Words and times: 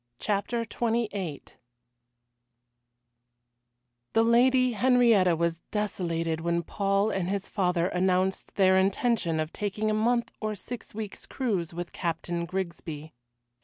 CHAPTER 0.17 0.61
XXVIII 0.63 1.43
The 4.13 4.23
Lady 4.23 4.71
Henrietta 4.71 5.35
was 5.35 5.59
desolated 5.69 6.41
when 6.41 6.63
Paul 6.63 7.11
and 7.11 7.29
his 7.29 7.47
father 7.47 7.87
announced 7.89 8.55
their 8.55 8.75
intention 8.79 9.39
of 9.39 9.53
taking 9.53 9.91
a 9.91 9.93
month 9.93 10.31
or 10.41 10.55
six 10.55 10.95
weeks' 10.95 11.27
cruise 11.27 11.71
with 11.71 11.91
Captain 11.93 12.45
Grigsby. 12.47 13.13